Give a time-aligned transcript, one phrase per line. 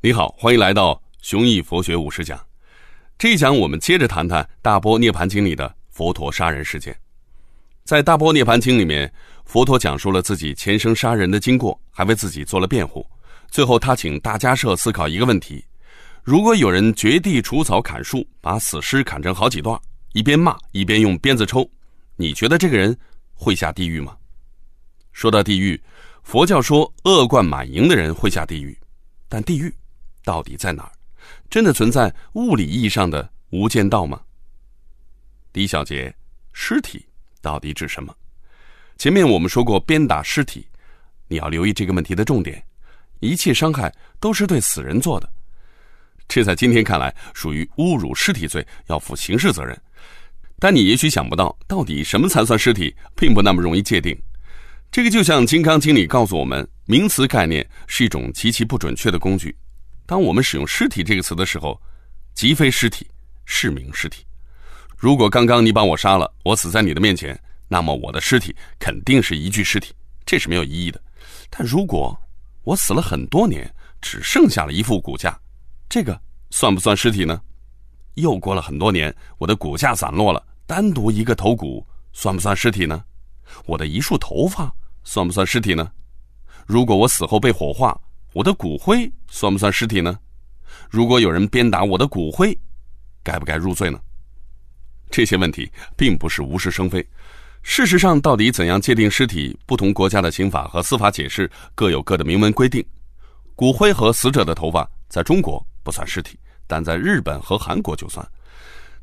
[0.00, 2.40] 你好，欢迎来到雄毅佛学五十讲。
[3.18, 6.96] 这一讲我们接着谈谈《大波涅盘经》里的佛陀杀人事件。
[7.82, 9.12] 在《大波涅盘经》里面，
[9.44, 13.04] 佛陀讲述了自己前生杀人的经过，还为自己做了辩护。
[13.50, 15.64] 最后，他请大家设思考一个问题：
[16.22, 19.76] 如果有人掘地除草砍树，把死尸砍成好几段，
[20.12, 21.68] 一边骂一边用鞭子抽，
[22.14, 22.96] 你觉得这个人
[23.34, 24.16] 会下地狱吗？
[25.10, 25.82] 说到地狱，
[26.22, 28.78] 佛教说恶贯满盈的人会下地狱，
[29.28, 29.74] 但地狱。
[30.28, 30.92] 到底在哪儿？
[31.48, 34.20] 真的存在物理意义上的无间道吗？
[35.54, 36.14] 第一小节，
[36.52, 37.02] 尸体
[37.40, 38.14] 到底指什么？
[38.98, 40.68] 前面我们说过，鞭打尸体，
[41.28, 42.62] 你要留意这个问题的重点：
[43.20, 45.26] 一切伤害都是对死人做的，
[46.28, 49.74] 这在今天看来属于侮辱尸体罪，要负刑事责任。
[50.58, 54.14] 但你也许想不到，到底什么才算尸体，并不那么容易界定。
[54.92, 59.56] 这个就像《金刚经》里告诉我们，名词概念是一种极其不准确的工具。
[60.08, 61.78] 当我们使用“尸体”这个词的时候，
[62.32, 63.06] 即非尸体，
[63.44, 64.24] 是名尸体。
[64.96, 70.98] 如果刚刚你把我杀了，我死在你的面前，那么我的尸体肯定是一具尸体，这是没有意义的。
[71.50, 72.18] 但如果
[72.62, 75.38] 我死了很多年，只剩下了一副骨架，
[75.90, 77.38] 这个算不算尸体呢？
[78.14, 83.04] 又过了很多年，我的骨架散落了，单独一个头骨，算不算尸体呢？
[83.66, 85.92] 我的一束头发算不算尸体呢？
[86.66, 87.94] 如果我死后被火化？
[88.38, 90.16] 我的骨灰算不算尸体呢？
[90.88, 92.56] 如果有人鞭打我的骨灰，
[93.24, 93.98] 该不该入罪呢？
[95.10, 97.04] 这些问题并不是无事生非。
[97.62, 99.58] 事实上，到底怎样界定尸体？
[99.66, 102.84] 不同国家的刑法和司法解释各有各的明文规定。
[103.56, 108.24] 骨灰和死者的头发在中国不算尸体，但在日本和韩国就算。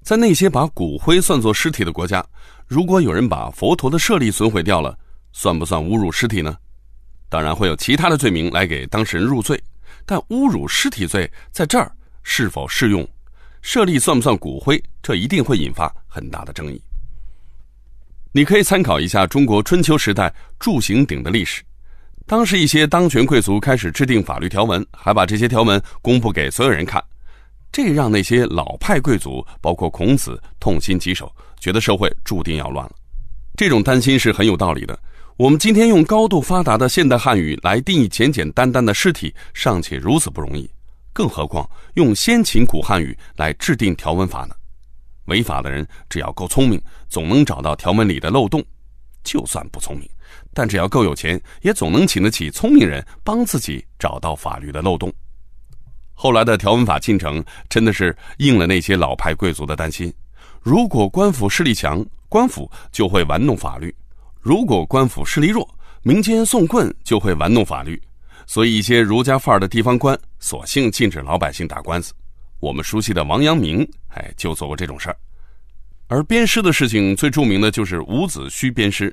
[0.02, 2.25] 在那些把骨灰算作尸体的国家，
[2.67, 4.97] 如果有人把佛陀的舍利损毁掉了，
[5.33, 6.56] 算不算侮辱尸体呢？
[7.36, 9.61] 当然会有其他的罪名来给当事人入罪，
[10.05, 11.91] 但侮辱尸体罪在这儿
[12.23, 13.05] 是否适用？
[13.61, 14.81] 设立算不算骨灰？
[15.03, 16.81] 这一定会引发很大的争议。
[18.31, 21.62] 你可以参考一下中国春秋时代铸刑鼎的历史，
[22.25, 27.03] 当时一些当权贵族开始制定法律条文，还把这些条文公布给所有人看，
[27.69, 31.29] 这让那些老派贵族，包括孔子，痛心疾首，
[31.59, 32.96] 觉得社会注定要乱了。
[33.57, 34.97] 这种担心是很有道理的。
[35.38, 40.69] 我们今天用高度发达的现代汉语来定义简简单单的尸体，尚且如此不容易，
[41.12, 44.56] 更何况用先秦古汉语来制定条文法呢？
[45.25, 48.62] 违法的人只要够聪明，总能找到条文里的漏洞；
[49.25, 50.09] 就算不聪明，
[50.53, 55.12] 但只要够有钱，也总能请得起聪明人帮自己找到法律的漏洞。
[56.13, 60.13] 后来的条文法进程真的是应了那些老派贵族的担心：
[60.62, 63.94] 如果官府势力强，官府就会玩弄法律。
[64.45, 65.67] 如果官府势力弱，
[66.03, 68.00] 民间送棍就会玩弄法律，
[68.45, 72.13] 所以一些儒家范儿的地方官索性禁止老百姓打官司。
[72.59, 75.17] 我们熟悉的王阳明，哎，就做过这种事儿。
[76.05, 79.11] 而鞭尸的事情最著名的就是伍子胥鞭尸。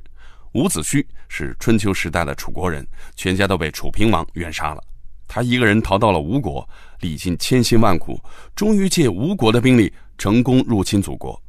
[0.53, 4.85] 伍子胥是春秋时代的楚国人，全家都被楚平王冤杀了。
[5.27, 6.69] 他一个人逃到了吴国，
[7.01, 8.21] 历尽千辛万苦，
[8.55, 11.42] 终于借吴国的兵力成功入侵祖国。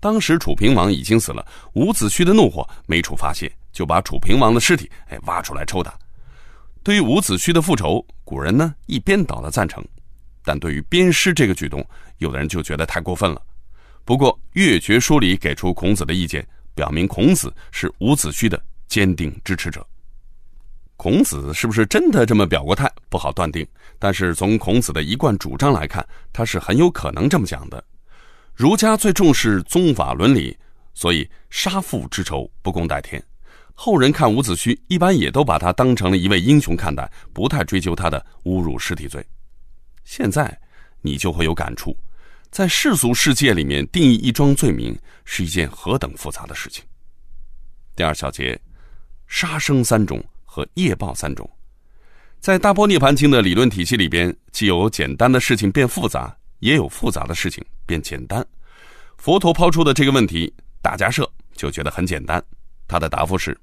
[0.00, 5.98] 当时楚平王已经死了，伍子胥的怒火没处发泄，就把楚平王的尸体哎挖出来抽打。
[6.82, 9.84] 对于伍子胥的复仇，古人呢一边倒的赞成，
[10.44, 11.84] 但对于鞭尸这个举动，
[12.18, 13.42] 有的人就觉得太过分了。
[14.04, 19.86] 不过《越绝书》里给出孔子的意见，表明孔子是伍子胥的坚定支持者。
[20.96, 23.66] 孔子是不是真的这么表过态，不好断定。
[23.98, 27.84] 但是从孔子的一贯主张来看，他是很有可能这么讲的。
[28.58, 30.58] 儒家最重视宗法伦理，
[30.92, 33.22] 所以杀父之仇不共戴天。
[33.72, 39.24] 后人看伍子胥，一般也都把他当成了一位英雄看待，不太追究他的侮辱尸体罪。
[40.02, 40.60] 现在
[41.02, 41.96] 你就会有感触，
[42.50, 46.82] 在世俗世界里面定义一桩罪名是一件何等复杂的事情。
[47.94, 48.60] 第二小节，
[49.28, 51.48] 杀生三种和业报三种，
[52.40, 56.36] 在大波涅盘经的理论体系里边，既有简单的事情变复杂。
[56.60, 58.44] 也有复杂的事情变简单。
[59.18, 62.42] 佛陀抛出的这个问题，大家设就觉得很简单。
[62.86, 63.58] 他的答复是：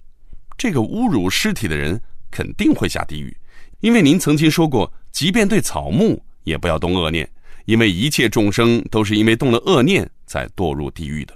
[0.57, 1.99] 这个侮辱尸体的人
[2.29, 3.35] 肯定会下地狱，
[3.79, 7.27] 因为您曾经说过，即便对草木也不要动恶念，
[7.63, 11.33] 因为一切众生都是因为动了恶念才堕入地狱的。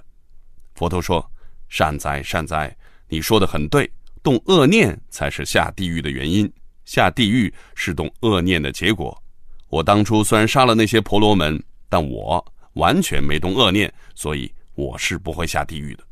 [0.74, 1.28] 佛陀说：
[1.68, 2.74] 善哉善哉，
[3.08, 3.90] 你说的很对，
[4.22, 6.50] 动恶念才是下地狱的原因，
[6.84, 9.16] 下地狱是动恶念的结果。
[9.68, 12.44] 我当初虽然杀了那些婆罗门，但我
[12.74, 16.04] 完全没动恶念，所以我是不会下地狱的。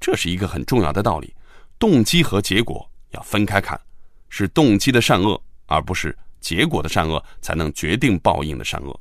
[0.00, 1.34] 这是一个很重要的道理，
[1.78, 3.80] 动机和结果要分开看，
[4.28, 9.00] 是动机的善恶，而不是结果的善恶，才能决定报应的善恶。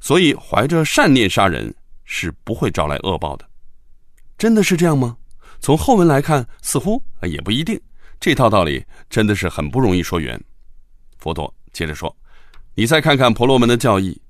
[0.00, 1.74] 所以，怀着善念杀人
[2.04, 3.48] 是不会招来恶报的。
[4.36, 5.16] 真的是这样吗？
[5.60, 7.80] 从后文来看，似乎也不一定。
[8.18, 10.42] 这套道理真的是很不容易说圆。
[11.18, 12.14] 佛陀接着说
[12.74, 14.20] ：“你再看看婆罗门的教义，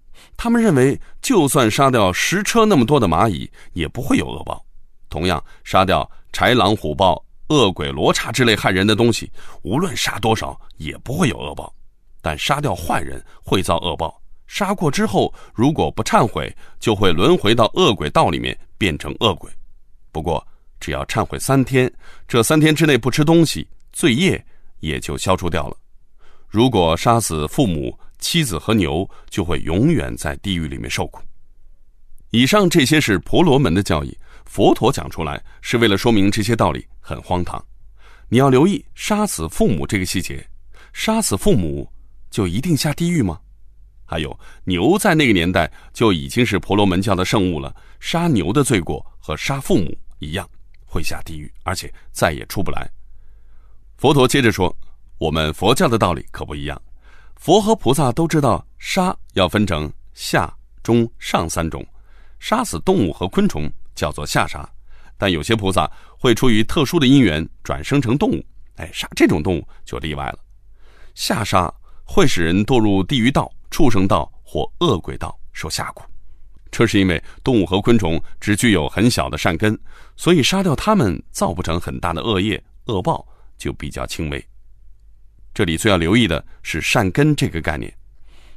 [0.43, 4.65] 他们认为，就算杀掉十车那么多的蚂蚁，也不会有恶报。
[5.11, 11.71] 同样，杀掉豺狼虎豹、恶鬼罗刹之类害人的东西，无论杀多少，也不会有恶报。
[12.23, 14.19] 但杀掉坏人会遭恶报。
[14.47, 19.51] 杀过之后，如果不忏悔，就会轮回到恶鬼道里面，变成恶鬼。
[20.11, 20.43] 不过，
[20.81, 21.93] 只要忏悔三天，
[22.27, 24.43] 这三天之内不吃东西，罪业
[24.79, 25.77] 也就消除掉了。”
[26.49, 31.23] 如果杀死父母、妻子和牛，就会永远在地狱里面受苦。
[32.31, 37.65] 以上这些是婆罗门的教义，佛陀讲出来是为了说明这些道理很荒唐。
[38.29, 40.47] 你要留意杀死父母这个细节，
[40.93, 41.91] 杀死父母
[42.31, 43.41] 就一定下地狱吗？
[44.05, 50.49] 还有牛在那个年代就已经是婆罗门教的圣物了，杀牛的罪过和杀父母一样，
[50.87, 52.89] 会下地狱，而且再也出不来。
[53.97, 54.77] 佛陀接着说。
[55.21, 56.81] 我们佛教的道理可不一样，
[57.41, 61.83] 佛和菩萨都知道杀要分成下、中、上三种，
[62.39, 64.69] 杀死动物和昆虫叫做下杀，
[65.17, 68.45] 但有些菩萨会出于特殊的因缘转生成动物，
[68.77, 70.39] 哎，杀这种动物就例外了。
[71.15, 71.73] 下杀
[72.05, 76.05] 会使人堕入地狱道、畜生道或恶鬼道受下苦，
[76.71, 79.77] 这是因为动物和昆虫只具有很小的善根，
[80.15, 83.27] 所以杀掉它们造不成很大的恶业，恶报
[83.57, 84.47] 就比较轻微。
[85.53, 87.93] 这里最要留意的是善根这个概念。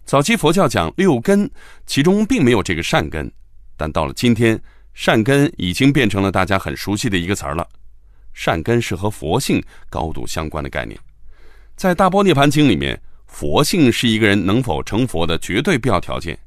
[0.06, 1.50] 早期佛教讲六根，
[1.86, 3.32] 其中并没有这个善根，
[3.78, 4.62] 但到了今天，
[4.94, 7.68] 善根已经变成了大家很熟悉的一个词儿了。
[8.34, 11.00] 善根是和佛性高度相关的概念。
[11.76, 16.38] 在《大波涅盘经》里面，佛性是一个人能否成佛的绝对必要条件。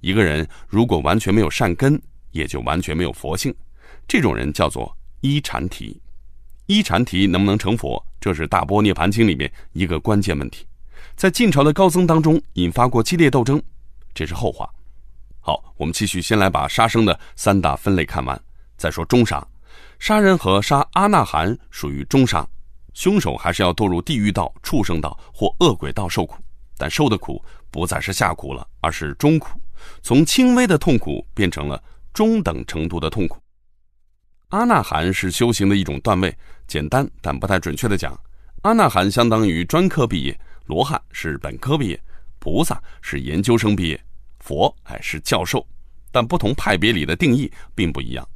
[0.00, 2.00] 一个人如果完全没有善根，
[2.32, 3.54] 也就完全没有佛性。
[4.06, 6.00] 这种人叫做依禅提。
[6.66, 8.04] 依禅提能不能成佛？
[8.26, 10.66] 这是《大波涅盘经》里面一个关键问题，
[11.14, 13.62] 在晋朝的高僧当中引发过激烈斗争，
[14.12, 14.68] 这是后话。
[15.38, 18.36] 好，我们继续，先来把杀生的三大分类看完，
[18.76, 19.46] 再说中杀。
[20.00, 22.44] 杀人和杀阿那含属于中杀，
[22.94, 26.34] 凶手还是要堕入地狱道、畜生道或恶鬼道受苦，
[26.76, 27.40] 但受的苦
[27.70, 29.56] 不再是下苦了，而是中苦，
[30.02, 31.80] 从轻微的痛苦变成了
[32.12, 33.38] 中等程度的痛苦。
[34.50, 36.32] 阿那含是修行的一种段位，
[36.68, 38.18] 简单但不太准确的讲，
[38.62, 42.00] 阿那含相当于专科毕业，罗汉是本科毕业，
[42.38, 44.00] 菩萨是研究生毕业，
[44.38, 45.66] 佛哎是教授，
[46.12, 48.26] 但不同派别里的定义并不一样。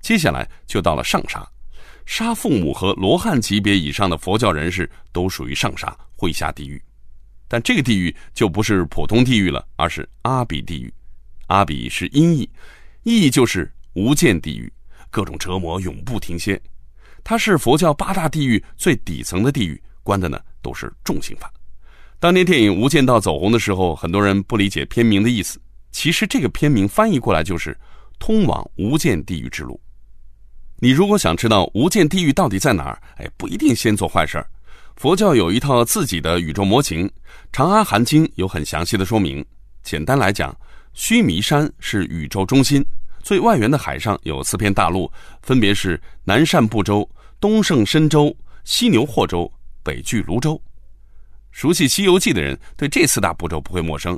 [0.00, 1.44] 接下来就到了上杀，
[2.06, 6.80] 杀父母和罗汉级别以上的佛教人士都属于上杀，会下地狱，
[7.48, 10.94] 但这个地狱就不是普通地狱了，而是阿比地狱。
[11.48, 12.48] 阿比是音译，
[13.02, 14.72] 意就是无间地狱。
[15.16, 16.60] 各种折磨永不停歇，
[17.24, 21.50] 它是佛教八大地狱最底层的地狱，关的呢都是重刑犯。
[22.18, 25.58] 当年电影《无间道》走红的时候，很多人不理解片名的意思。
[25.90, 27.74] 其实这个片名翻译过来就是
[28.20, 29.80] “通往无间地狱之路”。
[30.80, 34.46] 你如果想知道无间地狱到底在哪儿，哎，不一定先做坏事儿。
[34.96, 37.08] 佛教有一套自己的宇宙模型，
[37.50, 39.42] 《长阿含经》有很详细的说明。
[39.82, 40.54] 简单来讲，
[40.92, 42.84] 须弥山是宇宙中心。
[43.26, 45.10] 最外缘的海上有四片大陆，
[45.42, 49.52] 分别是南赡部洲、东胜神州、西牛货洲、
[49.82, 50.62] 北俱泸州。
[51.50, 54.16] 熟悉《西游记》的人对这四大部洲不会陌生。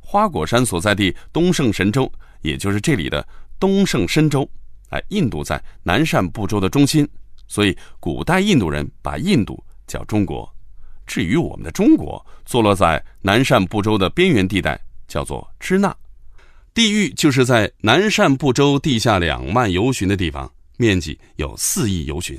[0.00, 2.10] 花果山所在地东胜神州，
[2.40, 3.28] 也就是这里的
[3.60, 4.48] 东胜神州。
[4.88, 7.06] 哎，印度在南赡部洲的中心，
[7.46, 10.50] 所以古代印度人把印度叫中国。
[11.06, 15.94] 至于我们的中国，坐落在南赡部洲的边缘地带，叫做支那。
[16.76, 22.38] 地狱就是在南赡部洲地下两万游巡的地方，面积有四亿游巡，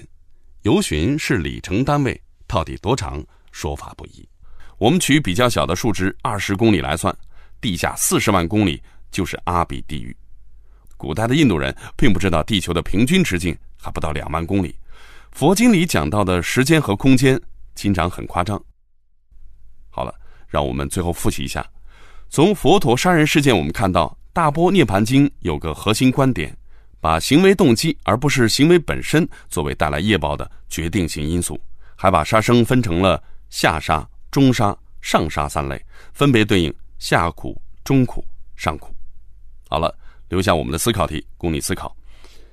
[0.62, 3.20] 游巡是里程单位，到底多长
[3.52, 4.30] 说法不一。
[4.78, 7.12] 我们取比较小的数值二十公里来算，
[7.60, 8.80] 地下四十万公里
[9.10, 10.16] 就是阿比地狱。
[10.98, 14.76] 古代的印度人并不知道地球的平均直径还不到两万公里，
[15.32, 17.42] 佛经里讲到的时间和空间
[17.74, 18.64] 经常很夸张。
[19.90, 20.14] 好了，
[20.48, 21.68] 让我们最后复习一下，
[22.30, 24.16] 从佛陀杀人事件我们看到。
[24.38, 26.56] 大波涅盘经有个核心观点，
[27.02, 31.60] 把行为动机而不是行为本身作为带来业报的决定性因素，
[31.96, 38.24] 还把杀生分成了下杀、中杀、上杀三类，分别对应下苦、中苦、
[38.56, 38.94] 上苦。
[39.70, 39.92] 好了，
[40.30, 41.98] 留下我们的思考题供你思考。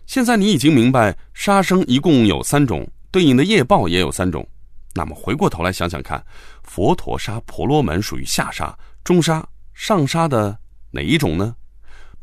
[0.06, 4.48] 现在你已经明白杀生一共有三种，对应的业报也有三种。
[4.94, 6.24] 那么回过头来想想看，
[6.62, 8.74] 佛陀杀婆罗门属于下杀、
[9.04, 10.56] 中杀、上杀的
[10.90, 11.54] 哪一种呢？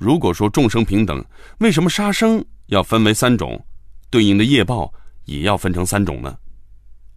[0.02, 1.24] 如果说众生平等，
[1.60, 3.64] 为什么杀生要分为三种，
[4.10, 4.92] 对应的业报
[5.26, 6.36] 也要分成三种呢？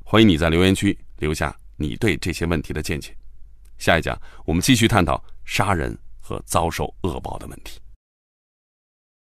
[0.04, 3.16] 欢迎你在留言区留下你对这些问题的见解。
[3.78, 7.80] 下一讲我们继续探讨杀人和遭受恶报的问题。